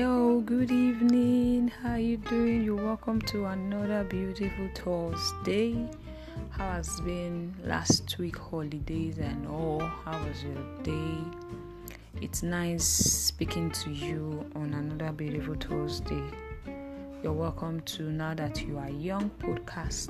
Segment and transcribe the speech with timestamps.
[0.00, 1.68] Hello, good evening.
[1.82, 2.64] How you doing?
[2.64, 5.90] You're welcome to another beautiful Thursday.
[6.48, 9.80] How has been last week holidays and all?
[9.80, 11.18] How was your day?
[12.22, 16.24] It's nice speaking to you on another beautiful Thursday.
[17.22, 20.08] You're welcome to Now That You Are Young podcast.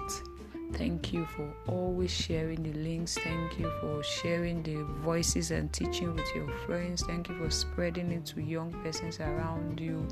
[0.72, 3.18] Thank you for always sharing the links.
[3.18, 7.02] Thank you for sharing the voices and teaching with your friends.
[7.02, 10.06] Thank you for spreading it to young persons around you.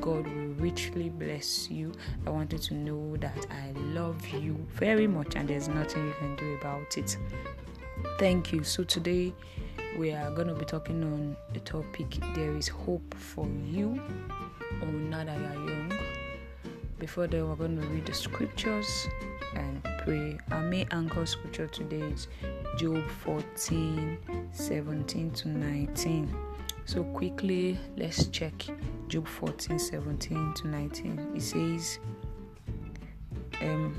[0.00, 1.92] God will richly bless you.
[2.26, 6.14] I want you to know that I love you very much and there's nothing you
[6.18, 7.16] can do about it.
[8.18, 8.64] Thank you.
[8.64, 9.32] So, today
[9.98, 14.00] we are going to be talking on the topic There is Hope for You
[14.82, 15.79] on Now That You Are Young.
[17.00, 19.08] Before that, we're going to read the scriptures
[19.56, 20.38] and pray.
[20.50, 22.28] Our main anchor scripture today is
[22.76, 24.18] Job 14
[24.52, 26.36] 17 to 19.
[26.84, 28.52] So, quickly, let's check
[29.08, 31.32] Job 14 17 to 19.
[31.34, 32.00] It says,
[33.62, 33.98] um,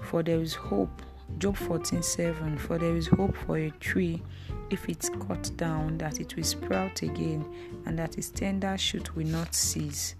[0.00, 1.02] For there is hope.
[1.36, 4.22] Job 14 7 For there is hope for a tree
[4.70, 7.44] if it's cut down, that it will sprout again,
[7.84, 10.14] and that its tender shoot will not cease.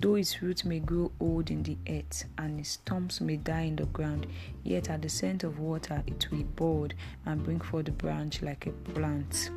[0.00, 3.74] Though its roots may grow old in the earth, and its stumps may die in
[3.74, 4.28] the ground,
[4.62, 6.94] yet at the scent of water it will bud
[7.26, 9.50] and bring forth a branch like a plant.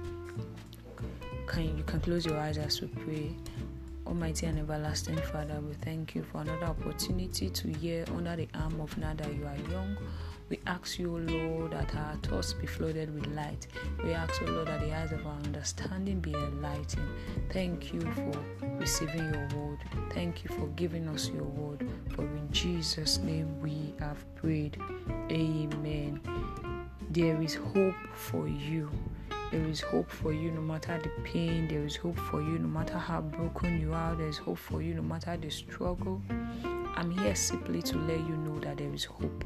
[1.45, 3.35] Can you can close your eyes as we pray.
[4.07, 8.81] Almighty and everlasting Father, we thank you for another opportunity to hear under the arm
[8.81, 9.95] of Nada you are young.
[10.51, 13.67] We ask you, Lord, that our thoughts be flooded with light.
[14.03, 17.07] We ask, you, Lord, that the eyes of our understanding be enlightened.
[17.51, 18.33] Thank you for
[18.77, 19.77] receiving your word.
[20.09, 21.89] Thank you for giving us your word.
[22.13, 24.77] For in Jesus' name we have prayed.
[25.31, 26.19] Amen.
[27.11, 28.91] There is hope for you.
[29.53, 31.69] There is hope for you no matter the pain.
[31.69, 34.15] There is hope for you no matter how broken you are.
[34.15, 36.21] There is hope for you no matter the struggle.
[36.97, 39.45] I'm here simply to let you know that there is hope.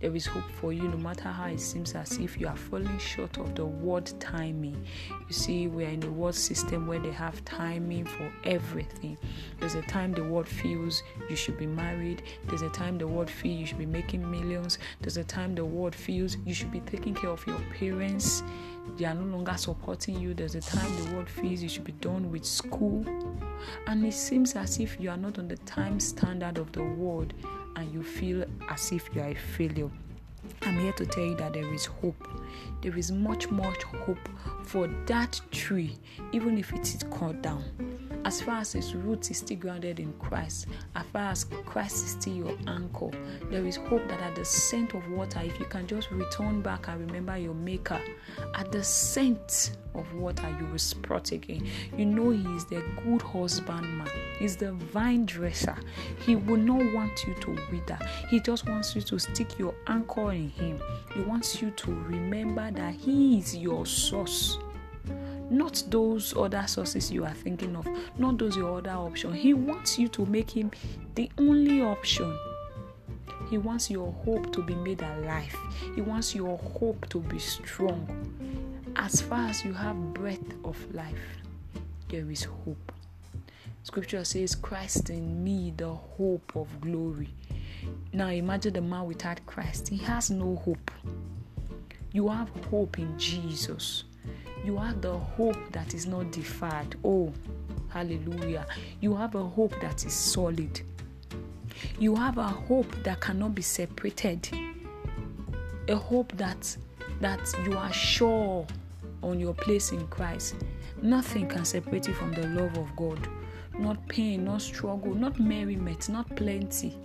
[0.00, 2.98] There is hope for you no matter how it seems as if you are falling
[2.98, 4.86] short of the word timing.
[5.10, 9.18] You see, we are in a world system where they have timing for everything.
[9.58, 13.28] There's a time the world feels you should be married, there's a time the world
[13.28, 16.80] feels you should be making millions, there's a time the world feels you should be
[16.80, 18.44] taking care of your parents.
[18.96, 20.32] They are no longer supporting you.
[20.32, 23.04] There's a time the world feels you should be done with school.
[23.86, 27.34] And it seems as if you are not on the time standard of the world
[27.78, 29.90] and you feel as if you are a failure.
[30.62, 32.28] I'm here to tell you that there is hope.
[32.82, 34.28] There is much, much hope
[34.64, 35.96] for that tree,
[36.32, 37.62] even if it is cut down.
[38.28, 42.10] As far as its roots is still grounded in Christ, as far as Christ is
[42.10, 43.10] still your anchor,
[43.50, 46.88] there is hope that at the scent of water, if you can just return back
[46.88, 47.98] and remember your Maker,
[48.54, 51.66] at the scent of water, you will sprout again.
[51.96, 55.76] You know He is the good husbandman, He's the vine dresser.
[56.26, 60.32] He will not want you to wither, He just wants you to stick your anchor
[60.32, 60.78] in Him.
[61.14, 64.58] He wants you to remember that He is your source
[65.50, 67.86] not those other sources you are thinking of,
[68.18, 69.32] not those your other option.
[69.32, 70.70] He wants you to make him
[71.14, 72.36] the only option.
[73.50, 75.56] He wants your hope to be made alive.
[75.94, 78.06] He wants your hope to be strong.
[78.96, 81.14] As far as you have breath of life,
[82.08, 82.92] there is hope.
[83.84, 87.30] Scripture says, Christ in me, the hope of glory.
[88.12, 89.88] Now imagine the man without Christ.
[89.88, 90.90] He has no hope.
[92.12, 94.04] You have hope in Jesus.
[94.64, 96.96] You have the hope that is not deferred.
[97.04, 97.32] Oh,
[97.88, 98.66] hallelujah.
[99.00, 100.80] You have a hope that is solid.
[101.98, 104.48] You have a hope that cannot be separated.
[105.88, 106.76] A hope that
[107.20, 108.66] that you are sure
[109.22, 110.56] on your place in Christ.
[111.02, 113.28] Nothing can separate you from the love of God.
[113.78, 116.96] Not pain, not struggle, not merriment, not plenty,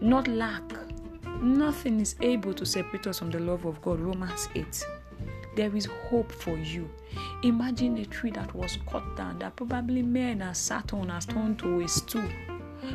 [0.00, 0.62] not lack.
[1.40, 4.00] Nothing is able to separate us from the love of God.
[4.00, 4.84] Romans 8
[5.54, 6.88] there is hope for you.
[7.42, 11.58] Imagine a tree that was cut down that probably men have sat on has turned
[11.58, 12.28] to a stool.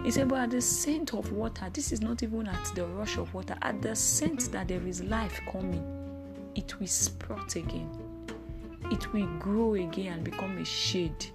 [0.04, 3.18] He said, but at the scent of water, this is not even at the rush
[3.18, 5.84] of water, at the scent that there is life coming,
[6.56, 7.90] it will sprout again.
[8.92, 11.26] It will grow again and become a shade.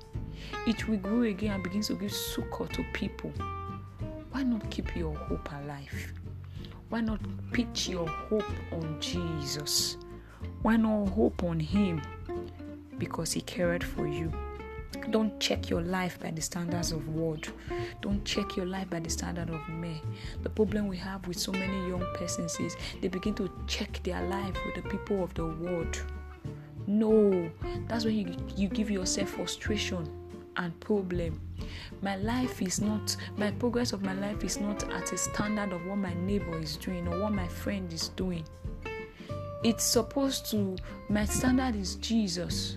[0.66, 3.32] It will grow again and begin to give succor to people.
[4.30, 6.12] Why not keep your hope alive?
[6.88, 7.20] Why not
[7.52, 9.96] pitch your hope on Jesus?
[10.62, 12.02] Why not hope on Him?
[12.98, 14.32] Because He cared for you.
[15.10, 17.48] Don't check your life by the standards of world.
[18.00, 20.00] Don't check your life by the standard of men.
[20.42, 24.22] The problem we have with so many young persons is they begin to check their
[24.28, 26.00] life with the people of the world.
[26.86, 27.50] No,
[27.88, 30.08] that's when you, you give yourself frustration.
[30.56, 31.40] and problem.
[32.02, 35.86] My life is not, my progress of my life is not at a standard of
[35.86, 38.44] what my neighbor is doing or what my friend is doing.
[39.64, 40.76] It's supposed to,
[41.08, 42.74] my standard is Jesus.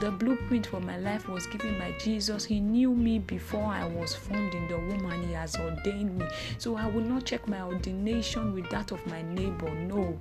[0.00, 2.46] The blueprint for my life was given by Jesus.
[2.46, 6.26] He knew me before I was formed in the womb and He has ordained me.
[6.56, 9.70] So I will not check my ordination with that of my neighbor.
[9.70, 10.18] No.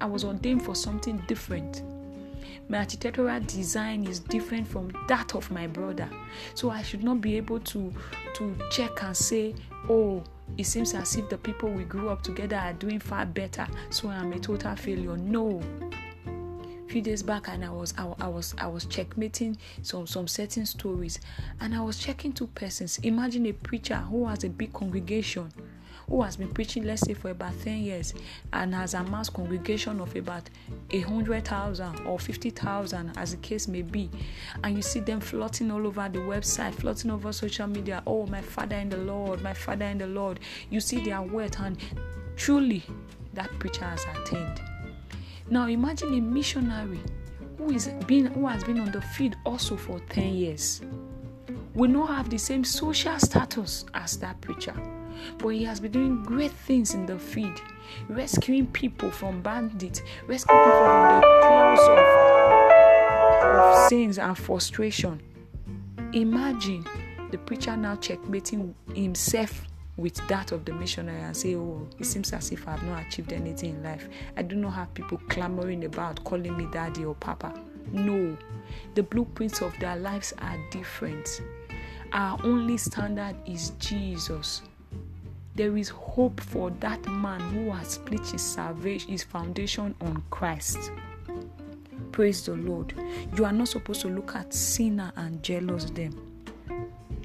[0.00, 1.82] I was ordained for something different.
[2.68, 6.08] My architectural design is different from that of my brother.
[6.54, 7.92] So I should not be able to
[8.34, 9.54] to check and say,
[9.88, 10.24] "Oh,
[10.56, 14.08] it seems as if the people we grew up together are doing far better, so
[14.08, 15.60] I'm a total failure." No.
[16.26, 20.28] A few days back and I was I, I was I was checkmating some some
[20.28, 21.18] certain stories
[21.60, 22.98] and I was checking two persons.
[22.98, 25.50] Imagine a preacher who has a big congregation
[26.08, 28.14] who has been preaching, let's say, for about 10 years
[28.52, 30.48] and has amassed congregation of about
[30.90, 34.10] a hundred thousand or fifty thousand, as the case may be,
[34.62, 38.02] and you see them floating all over the website, floating over social media.
[38.06, 40.40] Oh, my father in the Lord, my father in the Lord.
[40.70, 41.76] You see their wealth, and
[42.36, 42.82] truly,
[43.32, 44.60] that preacher has attained.
[45.50, 47.00] Now, imagine a missionary
[47.58, 50.80] who is been who has been on the field also for 10 years
[51.74, 54.74] will not have the same social status as that preacher
[55.38, 57.60] but he has been doing great things in the field,
[58.08, 61.98] rescuing people from bandits, rescuing people from the claws of,
[63.84, 65.20] of sins and frustration.
[66.12, 66.86] Imagine
[67.30, 69.66] the preacher now checkmating himself
[69.96, 73.06] with that of the missionary and say, Oh, it seems as if I have not
[73.06, 74.08] achieved anything in life.
[74.36, 77.54] I do not have people clamoring about calling me daddy or papa.
[77.92, 78.36] No,
[78.94, 81.42] the blueprints of their lives are different.
[82.12, 84.62] Our only standard is Jesus
[85.54, 90.90] there is hope for that man who has split his salvation, his foundation on Christ.
[92.10, 92.92] Praise the Lord.
[93.36, 96.12] You are not supposed to look at sinner and jealous them.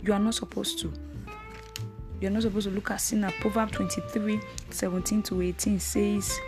[0.03, 0.93] You are not supposed to.
[2.21, 3.31] You're not supposed to look at sinner.
[3.39, 4.39] Proverbs 23
[4.69, 6.39] 17 to 18 says,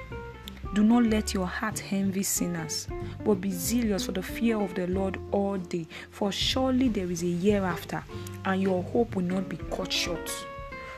[0.74, 2.88] Do not let your heart envy sinners,
[3.26, 5.88] but be zealous for the fear of the Lord all day.
[6.12, 8.04] For surely there is a year after,
[8.46, 10.32] and your hope will not be cut short.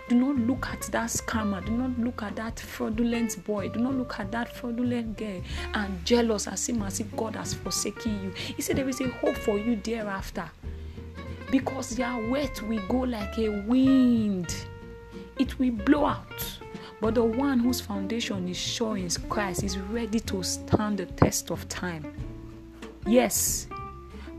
[0.09, 1.65] Do not look at that scammer.
[1.65, 3.69] Do not look at that fraudulent boy.
[3.69, 5.41] Do not look at that fraudulent girl
[5.73, 8.29] and jealous as if, as if God has forsaken you.
[8.31, 10.49] He said there is a hope for you thereafter.
[11.49, 14.53] Because their wet will go like a wind.
[15.39, 16.59] It will blow out.
[16.99, 21.51] But the one whose foundation is sure in Christ is ready to stand the test
[21.51, 22.13] of time.
[23.05, 23.67] Yes,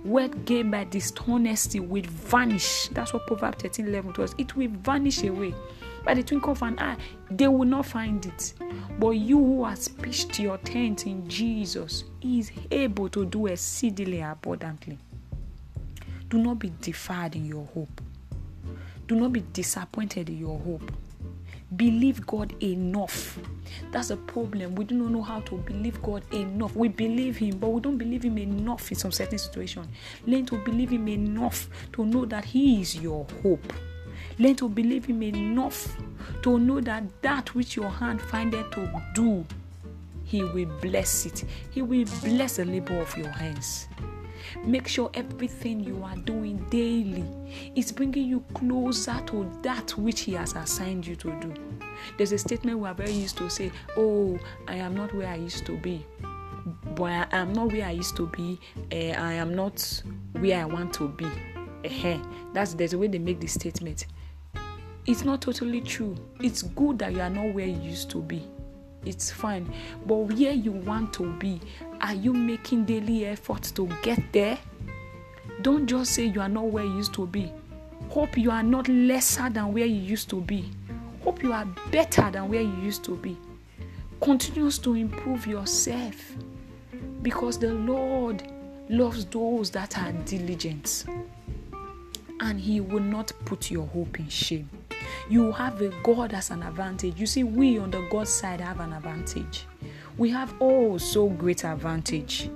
[0.05, 2.89] word gained by dishonesty will vanish.
[2.89, 4.35] That's what Proverbs 13 11 was.
[4.39, 5.55] It will vanish away.
[6.05, 6.99] By the twinkle of an eye,
[7.31, 8.53] they will not find it.
[8.99, 14.99] But you who has pitched your tent in Jesus is able to do exceedingly abundantly.
[16.29, 18.03] Do not be defied in your hope.
[19.09, 20.93] Do not be disappointed in your hope
[21.77, 23.39] believe God enough.
[23.91, 24.75] That's a problem.
[24.75, 26.75] We do not know how to believe God enough.
[26.75, 29.89] We believe Him, but we don't believe Him enough in some certain situation.
[30.27, 33.73] Learn to believe Him enough to know that He is your hope.
[34.39, 35.97] Learn to believe Him enough
[36.43, 39.47] to know that that which your hand findeth to do,
[40.25, 41.45] He will bless it.
[41.71, 43.89] He will bless the labor of your hands.
[44.65, 47.25] Make sure everything you are doing daily
[47.75, 51.55] is bringing you closer to that which He has assigned you to do.
[52.17, 55.37] There's a statement we are very used to say, Oh, I am not where I
[55.37, 56.05] used to be.
[56.95, 58.59] But I am not where I used to be.
[58.93, 61.27] Uh, I am not where I want to be.
[61.27, 62.19] Uh-huh.
[62.53, 64.07] That's there's a way they make this statement.
[65.07, 66.17] It's not totally true.
[66.41, 68.49] It's good that you are not where you used to be
[69.07, 69.73] it's fine.
[70.07, 71.61] But where you want to be,
[72.01, 74.59] are you making daily efforts to get there?
[75.63, 77.53] Don't just say you are not where you used to be.
[78.11, 80.71] Hope you are not lesser than where you used to be.
[81.23, 83.37] Hope you are better than where you used to be.
[84.21, 86.15] Continues to improve yourself
[87.23, 88.43] because the Lord
[88.89, 91.07] loves those that are diligent
[92.41, 94.69] and He will not put your hope in shame
[95.29, 97.19] you have a God as an advantage.
[97.19, 99.67] You see, we on the God side have an advantage.
[100.17, 102.51] We have oh so great advantage.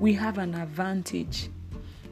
[0.00, 1.50] We have an advantage.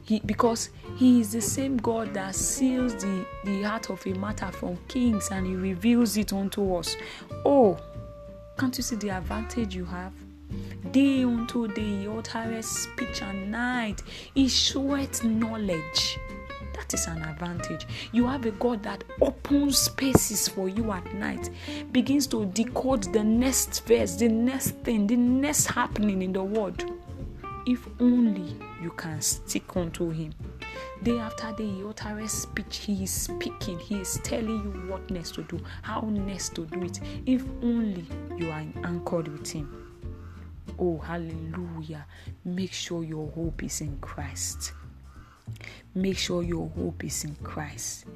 [0.02, 4.50] He, because he is the same God that seals the, the heart of a matter
[4.50, 6.97] from kings and he reveals it unto us.
[7.44, 7.78] Oh,
[8.58, 10.12] can't you see the advantage you have?
[10.92, 14.02] Day unto day, your uttereth speech and night.
[14.35, 16.18] He showeth knowledge.
[16.78, 17.87] That is an advantage.
[18.12, 21.50] You have a God that opens spaces for you at night,
[21.90, 26.85] begins to decode the next verse, the next thing, the next happening in the world.
[27.66, 30.32] If only you can stick onto Him.
[31.02, 32.78] Day after day, he uttereth speech.
[32.78, 33.78] He is speaking.
[33.78, 37.00] He is telling you what next to do, how next to do it.
[37.26, 38.04] If only
[38.37, 39.68] you are anchored with him.
[40.78, 42.06] Oh, hallelujah.
[42.44, 44.73] Make sure your hope is in Christ.
[45.95, 48.07] Make sure your hope is in Christ.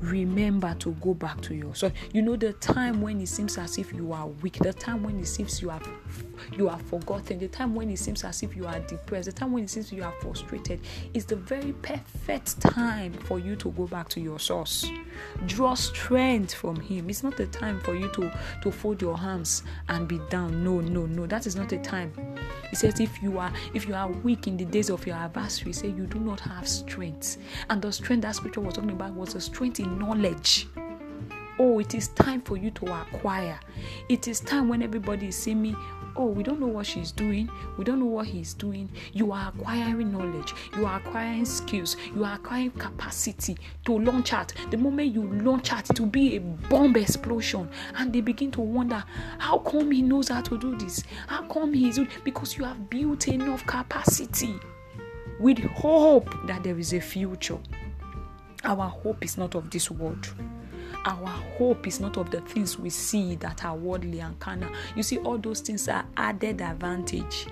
[0.00, 3.78] Remember to go back to your so you know the time when it seems as
[3.78, 5.80] if you are weak the time when it seems you are
[6.52, 9.52] you are forgotten the time when it seems as if you are depressed the time
[9.52, 10.80] when it seems you are frustrated
[11.14, 14.90] is the very perfect time for you to go back to your source.
[15.46, 17.08] Draw strength from him.
[17.08, 18.30] It's not the time for you to
[18.62, 20.62] to fold your hands and be down.
[20.62, 21.26] No no no.
[21.26, 22.12] That is not the time
[22.70, 25.72] he says if you are if you are weak in the days of your adversary
[25.72, 27.38] say you do not have strength.
[27.70, 30.66] And the strength that scripture was talking about was a strength in knowledge
[31.58, 33.58] oh it is time for you to acquire
[34.08, 35.74] it is time when everybody is seeing me
[36.16, 38.90] oh, we don't know what she's doing, we don't know what he's doing.
[39.12, 44.52] You are acquiring knowledge, you are acquiring skills, you are acquiring capacity to launch out.
[44.70, 48.60] The moment you launch out, it will be a bomb explosion, and they begin to
[48.60, 49.02] wonder
[49.38, 51.02] how come he knows how to do this?
[51.26, 54.54] How come he's because you have built enough capacity
[55.38, 57.58] with hope that there is a future.
[58.64, 60.26] Our hope is not of this world
[61.06, 64.70] our hope is not of the things we see that are worldly and carnal.
[64.96, 67.46] You see, all those things are added advantage.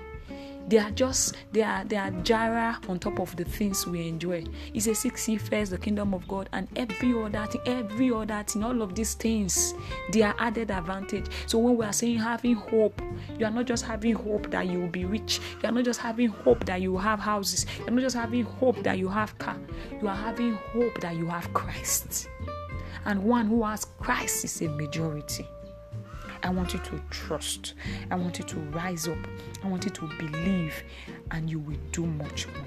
[0.67, 4.45] They are just they are they are jara on top of the things we enjoy.
[4.73, 8.43] He says, Seek ye first the kingdom of God and every other thing, every other
[8.47, 9.75] thing, all of these things,
[10.11, 11.27] they are added advantage.
[11.45, 12.99] So when we are saying having hope,
[13.37, 15.99] you are not just having hope that you will be rich, you are not just
[15.99, 19.37] having hope that you have houses, you are not just having hope that you have
[19.37, 19.57] car,
[20.01, 22.27] you are having hope that you have Christ
[23.05, 25.47] and one who has Christ is a majority.
[26.43, 27.73] I want you to trust.
[28.11, 29.17] I want you to rise up.
[29.63, 30.83] I want you to believe,
[31.31, 32.65] and you will do much more.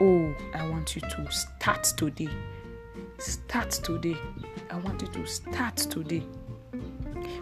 [0.00, 2.30] Oh, I want you to start today.
[3.18, 4.16] Start today.
[4.70, 6.22] I want you to start today.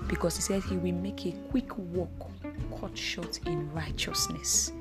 [0.08, 2.30] Because he said he will make a quick walk
[2.80, 4.72] cut short in righteousness.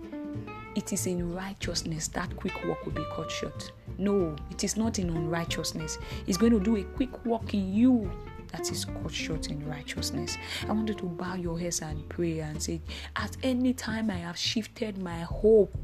[0.76, 3.72] It is in righteousness that quick walk will be cut short.
[3.98, 5.98] No, it is not in unrighteousness.
[6.26, 8.12] He's going to do a quick work in you
[8.52, 10.38] that is cut short in righteousness.
[10.68, 12.82] I want you to bow your heads and pray and say,
[13.16, 15.76] At any time I have shifted my hope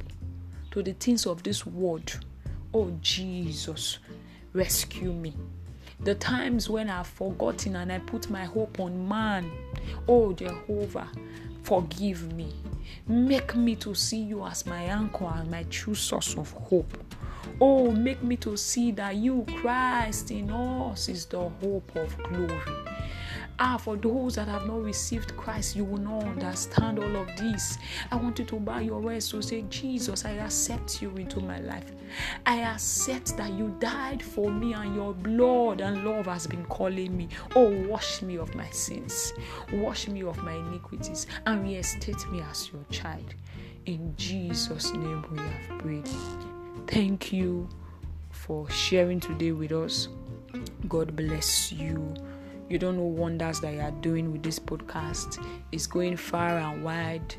[0.71, 2.19] to the things of this world,
[2.73, 3.99] oh Jesus,
[4.53, 5.35] rescue me.
[5.99, 9.51] The times when I've forgotten and I put my hope on man,
[10.07, 11.07] oh Jehovah,
[11.63, 12.53] forgive me.
[13.07, 17.02] Make me to see you as my anchor and my true source of hope.
[17.61, 22.83] Oh, make me to see that you, Christ, in us is the hope of glory.
[23.59, 27.77] Ah, for those that have not received Christ, you will not understand all of this.
[28.11, 31.59] I want you to bow your words to say, Jesus, I accept you into my
[31.59, 31.91] life.
[32.45, 37.15] I accept that you died for me and your blood and love has been calling
[37.15, 37.29] me.
[37.55, 39.33] Oh, wash me of my sins,
[39.71, 43.35] wash me of my iniquities, and reinstate me as your child.
[43.85, 46.09] In Jesus' name we have prayed.
[46.87, 47.69] Thank you
[48.31, 50.09] for sharing today with us.
[50.87, 52.13] God bless you.
[52.69, 55.43] You don't know wonders that you are doing with this podcast.
[55.71, 57.35] It's going far and wide.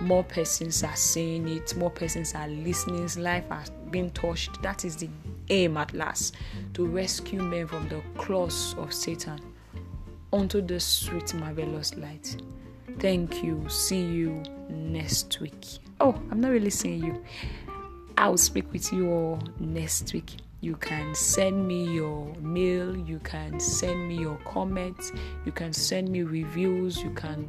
[0.00, 3.08] More persons are seeing it, more persons are listening.
[3.22, 4.60] Life has been touched.
[4.62, 5.08] That is the
[5.50, 6.34] aim at last
[6.74, 9.40] to rescue men from the claws of Satan
[10.32, 12.36] onto the sweet, marvelous light.
[12.98, 13.64] Thank you.
[13.68, 15.78] See you next week.
[16.00, 17.24] Oh, I'm not really seeing you.
[18.16, 20.36] I'll speak with you all next week.
[20.60, 25.12] You can send me your mail, you can send me your comments,
[25.44, 27.46] you can send me reviews, you can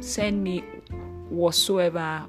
[0.00, 0.60] send me
[1.28, 2.26] whatsoever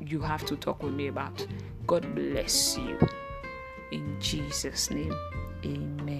[0.00, 1.46] you have to talk with me about.
[1.86, 2.98] God bless you.
[3.92, 5.14] In Jesus' name,
[5.64, 6.19] amen.